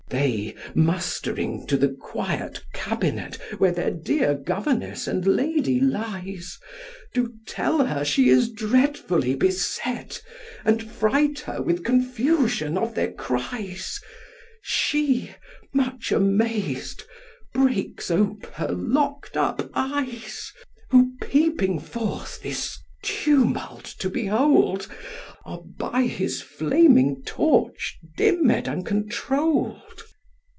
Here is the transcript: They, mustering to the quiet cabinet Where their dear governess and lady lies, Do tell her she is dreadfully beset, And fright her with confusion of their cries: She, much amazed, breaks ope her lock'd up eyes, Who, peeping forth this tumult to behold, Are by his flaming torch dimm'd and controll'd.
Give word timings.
They, 0.11 0.55
mustering 0.75 1.65
to 1.67 1.77
the 1.77 1.87
quiet 1.87 2.61
cabinet 2.73 3.37
Where 3.59 3.71
their 3.71 3.91
dear 3.91 4.33
governess 4.33 5.07
and 5.07 5.25
lady 5.25 5.79
lies, 5.79 6.59
Do 7.13 7.33
tell 7.47 7.85
her 7.85 8.03
she 8.03 8.27
is 8.27 8.51
dreadfully 8.51 9.35
beset, 9.35 10.21
And 10.65 10.83
fright 10.83 11.39
her 11.39 11.61
with 11.61 11.85
confusion 11.85 12.77
of 12.77 12.93
their 12.93 13.13
cries: 13.13 14.01
She, 14.61 15.33
much 15.73 16.11
amazed, 16.11 17.03
breaks 17.53 18.11
ope 18.11 18.47
her 18.47 18.67
lock'd 18.67 19.37
up 19.37 19.69
eyes, 19.73 20.51
Who, 20.89 21.13
peeping 21.23 21.79
forth 21.79 22.41
this 22.43 22.77
tumult 23.01 23.85
to 23.97 24.09
behold, 24.11 24.87
Are 25.43 25.59
by 25.79 26.03
his 26.03 26.39
flaming 26.39 27.23
torch 27.25 27.97
dimm'd 28.15 28.67
and 28.67 28.85
controll'd. 28.85 30.03